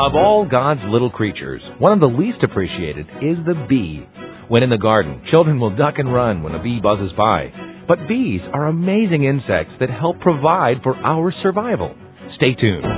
[0.00, 4.00] Of all God's little creatures, one of the least appreciated is the bee.
[4.48, 7.52] When in the garden, children will duck and run when a bee buzzes by.
[7.86, 11.92] But bees are amazing insects that help provide for our survival.
[12.40, 12.88] Stay tuned.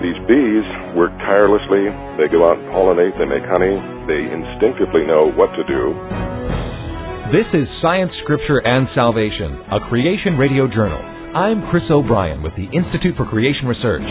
[0.00, 0.64] These bees
[0.96, 1.92] work tirelessly.
[2.16, 3.12] They go out and pollinate.
[3.20, 3.76] They make honey.
[4.08, 5.92] They instinctively know what to do.
[7.36, 11.04] This is Science, Scripture, and Salvation, a creation radio journal.
[11.36, 14.08] I'm Chris O'Brien with the Institute for Creation Research.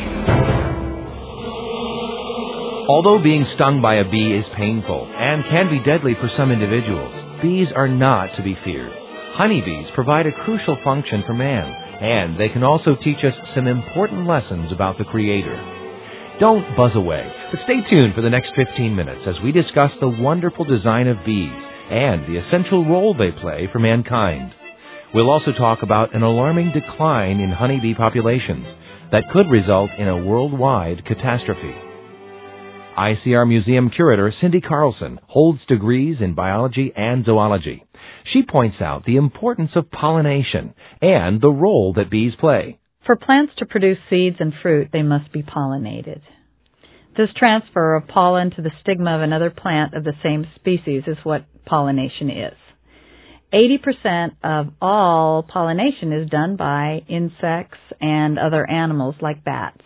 [2.87, 7.11] Although being stung by a bee is painful and can be deadly for some individuals,
[7.43, 8.95] bees are not to be feared.
[9.35, 14.23] Honeybees provide a crucial function for man, and they can also teach us some important
[14.23, 15.59] lessons about the Creator.
[16.39, 20.07] Don't buzz away, but stay tuned for the next 15 minutes as we discuss the
[20.23, 21.59] wonderful design of bees
[21.91, 24.55] and the essential role they play for mankind.
[25.13, 28.63] We'll also talk about an alarming decline in honeybee populations
[29.11, 31.86] that could result in a worldwide catastrophe.
[32.97, 37.85] ICR Museum curator Cindy Carlson holds degrees in biology and zoology.
[38.33, 42.79] She points out the importance of pollination and the role that bees play.
[43.05, 46.21] For plants to produce seeds and fruit, they must be pollinated.
[47.15, 51.17] This transfer of pollen to the stigma of another plant of the same species is
[51.23, 52.53] what pollination is.
[53.53, 59.81] 80% of all pollination is done by insects and other animals like bats.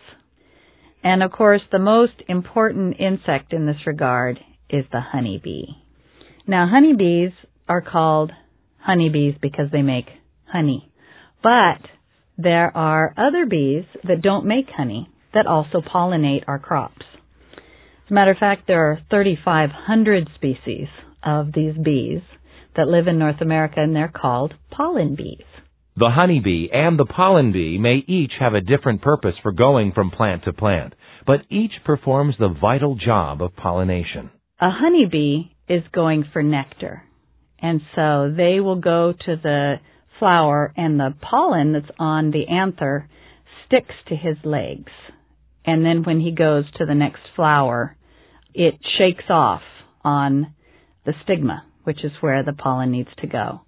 [1.04, 4.38] And of course, the most important insect in this regard
[4.70, 5.66] is the honeybee.
[6.46, 7.32] Now, honeybees
[7.68, 8.32] are called
[8.78, 10.06] honeybees because they make
[10.44, 10.90] honey.
[11.42, 11.80] But
[12.38, 17.04] there are other bees that don't make honey that also pollinate our crops.
[17.54, 20.88] As a matter of fact, there are 3,500 species
[21.22, 22.20] of these bees
[22.76, 25.44] that live in North America and they're called pollen bees.
[25.94, 30.10] The honeybee and the pollen bee may each have a different purpose for going from
[30.10, 30.94] plant to plant,
[31.26, 34.30] but each performs the vital job of pollination.
[34.58, 37.02] A honeybee is going for nectar,
[37.60, 39.74] and so they will go to the
[40.18, 43.06] flower and the pollen that's on the anther
[43.66, 44.92] sticks to his legs.
[45.66, 47.98] And then when he goes to the next flower,
[48.54, 49.62] it shakes off
[50.02, 50.54] on
[51.04, 53.60] the stigma, which is where the pollen needs to go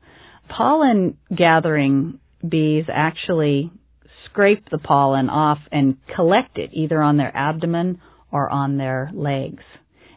[0.49, 3.71] pollen gathering bees actually
[4.27, 8.01] scrape the pollen off and collect it either on their abdomen
[8.33, 9.63] or on their legs.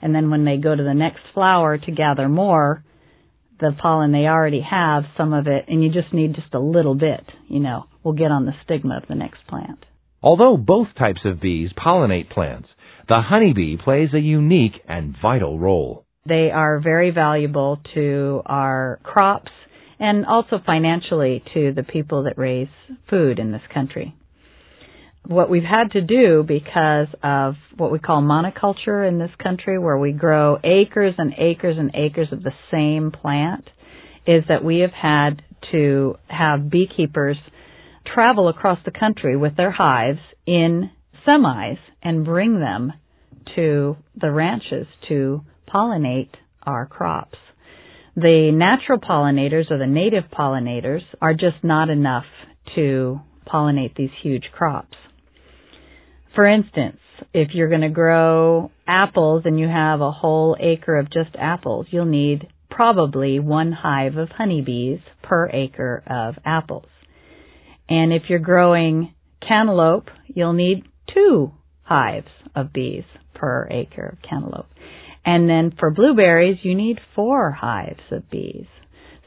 [0.02, 2.84] And then when they go to the next flower to gather more,
[3.60, 6.96] the pollen they already have, some of it, and you just need just a little
[6.96, 9.86] bit, you know, will get on the stigma of the next plant.
[10.22, 12.68] Although both types of bees pollinate plants,
[13.08, 16.06] the honeybee plays a unique and vital role.
[16.28, 19.52] They are very valuable to our crops
[20.00, 22.68] and also financially to the people that raise
[23.10, 24.16] food in this country.
[25.26, 29.98] What we've had to do because of what we call monoculture in this country, where
[29.98, 33.70] we grow acres and acres and acres of the same plant,
[34.26, 35.42] is that we have had
[35.72, 37.38] to have beekeepers
[38.14, 40.90] travel across the country with their hives in
[41.28, 42.94] semis and bring them
[43.56, 46.30] to the ranches to pollinate
[46.64, 47.38] our crops
[48.18, 52.26] the natural pollinators or the native pollinators are just not enough
[52.74, 54.98] to pollinate these huge crops.
[56.34, 56.98] For instance,
[57.32, 61.86] if you're going to grow apples and you have a whole acre of just apples,
[61.92, 66.88] you'll need probably one hive of honeybees per acre of apples.
[67.88, 69.14] And if you're growing
[69.48, 71.52] cantaloupe, you'll need two
[71.84, 73.04] hives of bees
[73.36, 74.68] per acre of cantaloupe.
[75.28, 78.66] And then for blueberries, you need four hives of bees.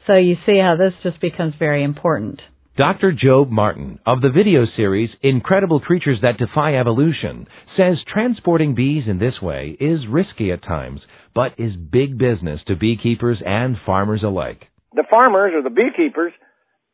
[0.07, 2.41] So you see how this just becomes very important.
[2.75, 3.13] Dr.
[3.13, 7.45] Jobe Martin of the video series Incredible Creatures That Defy Evolution
[7.77, 11.01] says transporting bees in this way is risky at times,
[11.35, 14.63] but is big business to beekeepers and farmers alike.
[14.95, 16.33] The farmers or the beekeepers,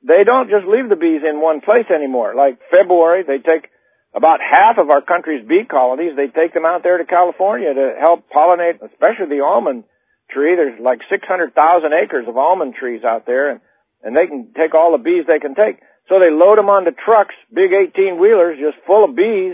[0.05, 2.35] they don't just leave the bees in one place anymore.
[2.35, 3.69] Like February, they take
[4.17, 7.93] about half of our country's bee colonies, they take them out there to California to
[8.01, 9.85] help pollinate, especially the almond
[10.33, 10.57] tree.
[10.57, 11.53] There's like 600,000
[11.93, 13.61] acres of almond trees out there, and,
[14.01, 15.77] and they can take all the bees they can take.
[16.09, 19.53] So they load them onto trucks, big 18 wheelers, just full of bees.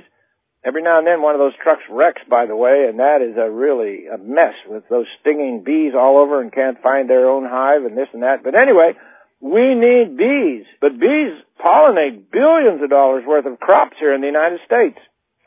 [0.64, 3.36] Every now and then one of those trucks wrecks, by the way, and that is
[3.36, 7.44] a really a mess with those stinging bees all over and can't find their own
[7.44, 8.48] hive and this and that.
[8.48, 8.96] But anyway,
[9.44, 14.28] we need bees, but bees pollinate billions of dollars worth of crops here in the
[14.28, 14.98] United States.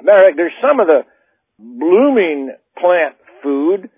[0.03, 1.01] Matter of fact, there's some of the
[1.59, 3.89] blooming plant food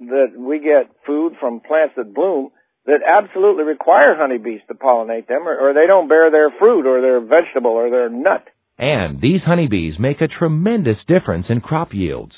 [0.00, 2.50] that we get food from plants that bloom
[2.84, 7.00] that absolutely require honeybees to pollinate them or, or they don't bear their fruit or
[7.00, 8.44] their vegetable or their nut.
[8.78, 12.32] And these honeybees make a tremendous difference in crop yields.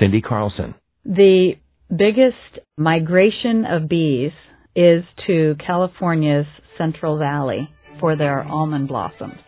[0.00, 0.74] Cindy Carlson.
[1.04, 1.52] The
[1.88, 4.32] biggest migration of bees
[4.76, 6.46] is to California's
[6.76, 7.68] Central Valley
[7.98, 9.40] for their almond blossoms.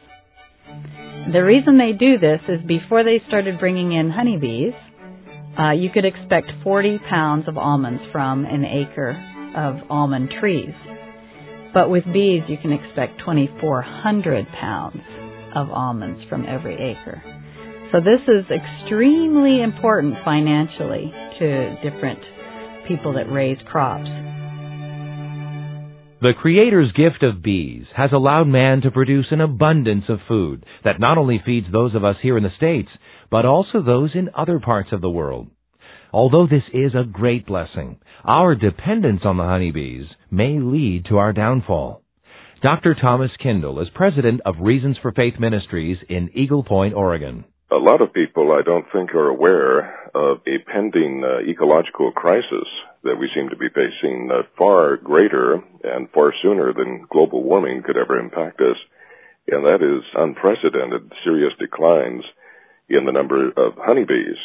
[1.32, 4.72] The reason they do this is before they started bringing in honeybees,
[5.58, 9.12] uh, you could expect 40 pounds of almonds from an acre
[9.54, 10.72] of almond trees.
[11.74, 15.02] But with bees, you can expect 2,400 pounds
[15.54, 17.22] of almonds from every acre.
[17.92, 22.20] So this is extremely important financially to different
[22.86, 24.08] people that raise crops.
[26.20, 30.98] The Creator's gift of bees has allowed man to produce an abundance of food that
[30.98, 32.88] not only feeds those of us here in the States,
[33.30, 35.48] but also those in other parts of the world.
[36.12, 41.32] Although this is a great blessing, our dependence on the honeybees may lead to our
[41.32, 42.02] downfall.
[42.64, 42.96] Dr.
[43.00, 47.44] Thomas Kindell is president of Reasons for Faith Ministries in Eagle Point, Oregon.
[47.70, 52.64] A lot of people, I don't think, are aware of a pending uh, ecological crisis
[53.04, 57.82] that we seem to be facing uh, far greater and far sooner than global warming
[57.84, 58.78] could ever impact us.
[59.48, 62.24] And that is unprecedented serious declines
[62.88, 64.40] in the number of honeybees.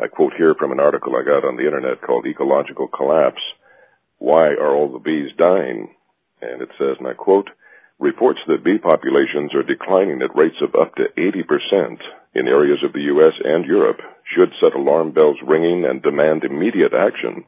[0.00, 3.42] I quote here from an article I got on the internet called Ecological Collapse.
[4.18, 5.92] Why are all the bees dying?
[6.40, 7.50] And it says, and I quote,
[7.98, 11.98] reports that bee populations are declining at rates of up to 80%
[12.34, 13.34] in areas of the U.S.
[13.42, 13.98] and Europe
[14.34, 17.44] should set alarm bells ringing and demand immediate action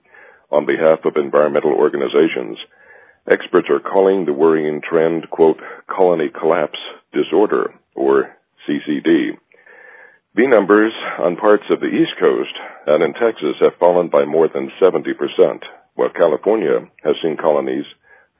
[0.51, 2.59] on behalf of environmental organizations.
[3.31, 6.79] Experts are calling the worrying trend, quote, colony collapse
[7.13, 8.37] disorder, or
[8.69, 9.39] CCD.
[10.35, 12.55] Bee numbers on parts of the East Coast
[12.87, 15.15] and in Texas have fallen by more than 70%,
[15.95, 17.85] while California has seen colonies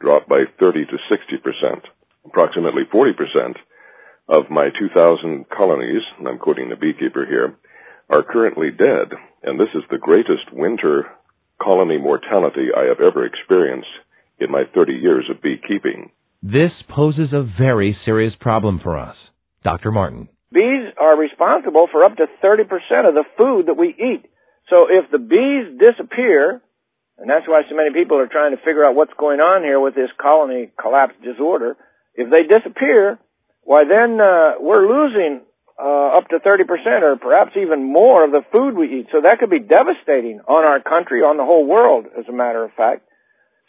[0.01, 1.83] drop by 30 to 60%.
[2.27, 3.55] Approximately 40%
[4.29, 7.57] of my 2,000 colonies, and I'm quoting the beekeeper here,
[8.11, 11.07] are currently dead, and this is the greatest winter
[11.63, 13.89] colony mortality I have ever experienced
[14.39, 16.11] in my 30 years of beekeeping.
[16.43, 19.17] This poses a very serious problem for us.
[19.63, 19.93] Dr.
[19.93, 20.29] Martin.
[20.53, 22.69] Bees are responsible for up to 30%
[23.09, 24.27] of the food that we eat.
[24.69, 26.61] So if the bees disappear,
[27.17, 29.81] and that's why so many people are trying to figure out what's going on here
[29.81, 31.77] with this colony collapse disorder,
[32.15, 33.19] if they disappear,
[33.63, 35.41] why then uh, we're losing
[35.79, 36.67] uh, up to 30%
[37.03, 39.07] or perhaps even more of the food we eat.
[39.13, 42.65] So that could be devastating on our country, on the whole world, as a matter
[42.65, 43.09] of fact.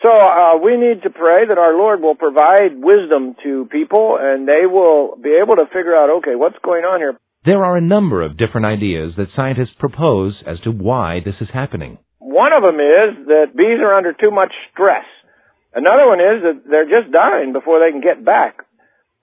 [0.02, 4.48] So uh, we need to pray that our Lord will provide wisdom to people and
[4.48, 7.18] they will be able to figure out, okay, what's going on here?
[7.46, 11.48] There are a number of different ideas that scientists propose as to why this is
[11.54, 12.00] happening.
[12.20, 15.06] One of them is that bees are under too much stress.
[15.74, 18.64] Another one is that they're just dying before they can get back.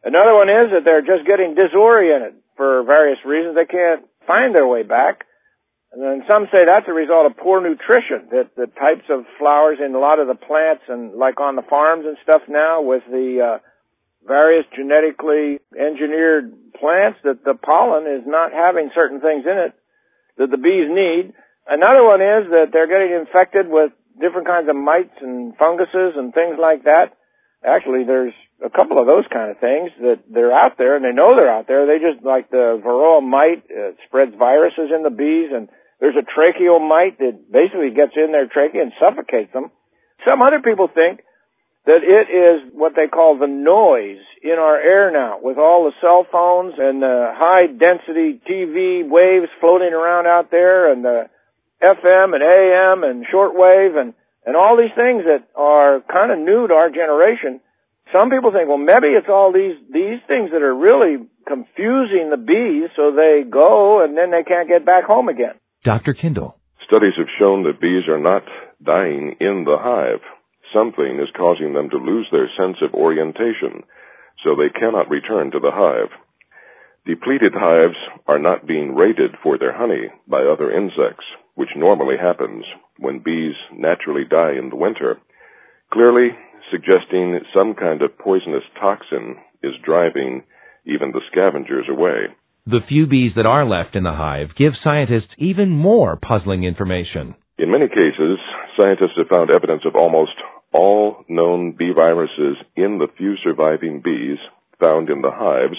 [0.03, 3.55] Another one is that they're just getting disoriented for various reasons.
[3.55, 5.27] They can't find their way back.
[5.93, 9.79] And then some say that's a result of poor nutrition, that the types of flowers
[9.85, 13.03] in a lot of the plants and like on the farms and stuff now with
[13.11, 13.59] the uh,
[14.27, 19.75] various genetically engineered plants that the pollen is not having certain things in it
[20.39, 21.35] that the bees need.
[21.67, 26.33] Another one is that they're getting infected with different kinds of mites and funguses and
[26.33, 27.17] things like that.
[27.65, 28.33] Actually, there's
[28.65, 31.53] a couple of those kind of things that they're out there and they know they're
[31.53, 31.87] out there.
[31.87, 35.69] They just like the varroa mite uh, spreads viruses in the bees and
[36.01, 39.71] there's a tracheal mite that basically gets in their trachea and suffocates them.
[40.25, 41.21] Some other people think
[41.87, 45.97] that it is what they call the noise in our air now with all the
[46.01, 51.29] cell phones and the high density TV waves floating around out there and the
[51.83, 54.15] FM and AM and shortwave and,
[54.47, 57.61] and all these things that are kind of new to our generation.
[58.13, 62.41] Some people think, well, maybe it's all these, these things that are really confusing the
[62.41, 65.55] bees so they go and then they can't get back home again.
[65.85, 66.15] Dr.
[66.15, 66.57] Kindell.
[66.89, 68.43] Studies have shown that bees are not
[68.83, 70.25] dying in the hive.
[70.75, 73.83] Something is causing them to lose their sense of orientation,
[74.43, 76.11] so they cannot return to the hive.
[77.07, 82.65] Depleted hives are not being raided for their honey by other insects, which normally happens
[83.01, 85.19] when bees naturally die in the winter,
[85.93, 86.29] clearly
[86.71, 90.43] suggesting some kind of poisonous toxin is driving
[90.87, 92.29] even the scavengers away.
[92.67, 97.35] The few bees that are left in the hive give scientists even more puzzling information.
[97.59, 98.39] In many cases,
[98.79, 100.37] scientists have found evidence of almost
[100.73, 104.39] all known bee viruses in the few surviving bees
[104.79, 105.77] found in the hives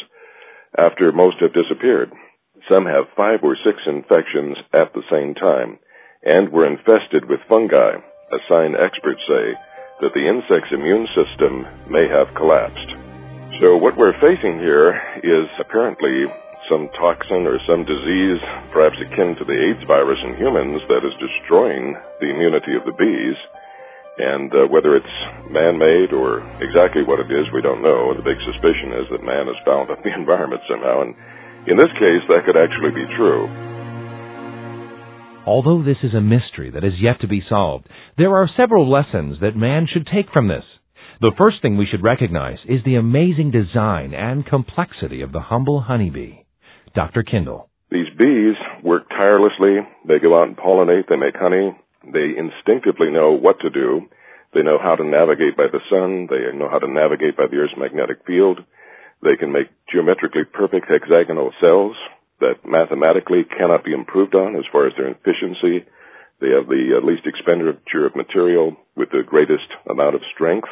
[0.77, 2.11] after most have disappeared.
[2.71, 5.79] Some have five or six infections at the same time
[6.23, 9.57] and were infested with fungi, a sign experts say
[10.01, 12.89] that the insect's immune system may have collapsed.
[13.61, 16.25] So what we're facing here is apparently
[16.69, 18.41] some toxin or some disease,
[18.73, 22.95] perhaps akin to the AIDS virus in humans, that is destroying the immunity of the
[22.97, 23.37] bees.
[24.17, 25.17] And uh, whether it's
[25.49, 28.13] man-made or exactly what it is, we don't know.
[28.13, 31.05] The big suspicion is that man has bound up the environment somehow.
[31.05, 31.13] And
[31.69, 33.45] in this case, that could actually be true.
[35.45, 39.37] Although this is a mystery that is yet to be solved, there are several lessons
[39.41, 40.63] that man should take from this.
[41.19, 45.81] The first thing we should recognize is the amazing design and complexity of the humble
[45.81, 46.45] honeybee.
[46.93, 47.23] Dr.
[47.23, 47.69] Kindell.
[47.89, 49.81] These bees work tirelessly.
[50.07, 51.09] They go out and pollinate.
[51.09, 51.75] They make honey.
[52.05, 54.01] They instinctively know what to do.
[54.53, 56.27] They know how to navigate by the sun.
[56.29, 58.59] They know how to navigate by the Earth's magnetic field.
[59.23, 61.95] They can make geometrically perfect hexagonal cells
[62.41, 65.85] that mathematically cannot be improved on as far as their efficiency.
[66.41, 70.67] They have the uh, least expenditure of material with the greatest amount of strength.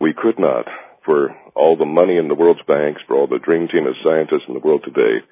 [0.00, 0.66] We could not,
[1.06, 4.50] for all the money in the world's banks, for all the dream team of scientists
[4.50, 5.22] in the world today,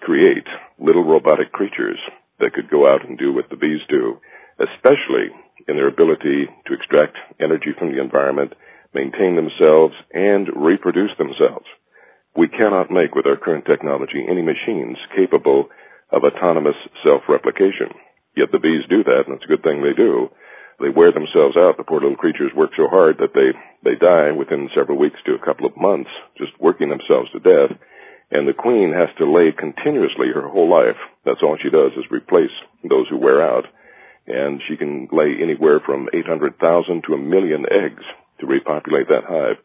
[0.00, 0.46] create
[0.78, 1.98] little robotic creatures
[2.38, 4.20] that could go out and do what the bees do,
[4.60, 5.32] especially
[5.66, 8.52] in their ability to extract energy from the environment,
[8.94, 11.66] maintain themselves, and reproduce themselves.
[12.36, 15.68] We cannot make with our current technology any machines capable
[16.10, 17.94] of autonomous self-replication.
[18.36, 20.30] Yet the bees do that, and it's a good thing they do
[20.80, 21.76] they wear themselves out.
[21.76, 23.50] The poor little creatures work so hard that they
[23.82, 27.74] they die within several weeks to a couple of months, just working themselves to death.
[28.30, 30.98] And the queen has to lay continuously her whole life.
[31.24, 32.52] That's all she does is replace
[32.84, 33.64] those who wear out.
[34.26, 36.60] And she can lay anywhere from 800,000
[37.06, 38.04] to a million eggs
[38.40, 39.56] to repopulate that hive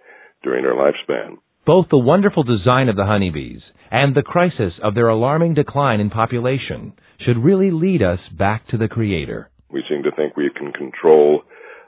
[0.41, 1.42] during her lifespan.
[1.65, 6.09] Both the wonderful design of the honeybees and the crisis of their alarming decline in
[6.09, 6.91] population
[7.23, 9.49] should really lead us back to the Creator.
[9.71, 11.43] We seem to think we can control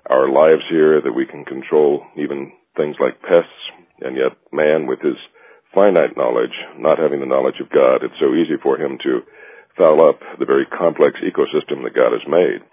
[0.09, 3.51] our lives here, that we can control even things like pests,
[3.99, 5.19] and yet man with his
[5.73, 9.27] finite knowledge, not having the knowledge of God, it's so easy for him to
[9.75, 12.63] foul up the very complex ecosystem that God has made.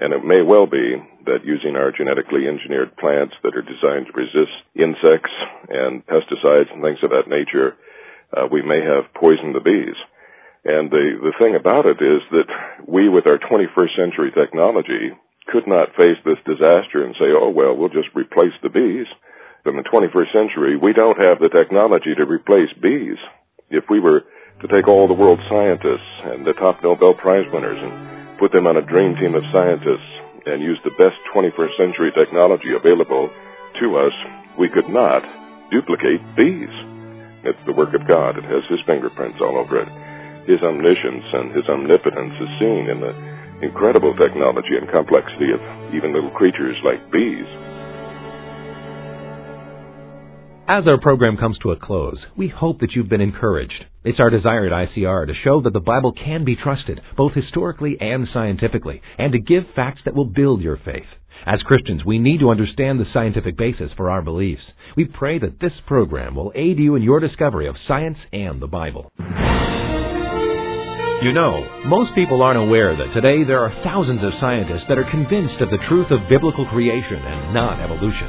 [0.00, 0.96] And it may well be
[1.28, 5.34] that using our genetically engineered plants that are designed to resist insects
[5.68, 7.76] and pesticides and things of that nature,
[8.32, 10.00] uh, we may have poisoned the bees.
[10.64, 12.48] And the, the thing about it is that
[12.88, 15.12] we, with our 21st century technology,
[15.52, 19.06] could not face this disaster and say, oh, well, we'll just replace the bees.
[19.68, 23.20] In the 21st century, we don't have the technology to replace bees.
[23.68, 24.24] If we were
[24.64, 28.66] to take all the world's scientists and the top Nobel Prize winners and put them
[28.66, 30.10] on a dream team of scientists
[30.48, 33.28] and use the best 21st century technology available
[33.78, 34.16] to us,
[34.58, 35.20] we could not
[35.68, 36.72] duplicate bees.
[37.44, 38.40] It's the work of God.
[38.40, 39.88] It has His fingerprints all over it
[40.50, 43.14] his omniscience and his omnipotence is seen in the
[43.62, 45.60] incredible technology and complexity of
[45.92, 47.46] even little creatures like bees.
[50.72, 53.84] As our program comes to a close, we hope that you've been encouraged.
[54.04, 57.96] It's our desire at ICR to show that the Bible can be trusted, both historically
[58.00, 61.08] and scientifically, and to give facts that will build your faith.
[61.44, 64.62] As Christians, we need to understand the scientific basis for our beliefs.
[64.96, 68.68] We pray that this program will aid you in your discovery of science and the
[68.68, 69.10] Bible.
[71.20, 75.04] You know, most people aren't aware that today there are thousands of scientists that are
[75.12, 78.24] convinced of the truth of biblical creation and not evolution.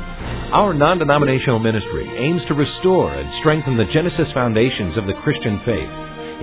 [0.51, 5.63] Our non denominational ministry aims to restore and strengthen the Genesis foundations of the Christian
[5.63, 5.88] faith.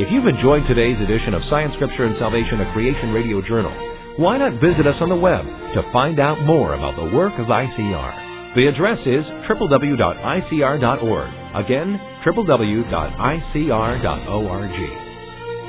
[0.01, 3.77] If you've enjoyed today's edition of Science, Scripture, and Salvation, a Creation Radio Journal,
[4.17, 7.53] why not visit us on the web to find out more about the work of
[7.53, 8.57] ICR?
[8.57, 9.21] The address is
[9.53, 11.29] www.icr.org.
[11.61, 13.19] Again, www.icr.org.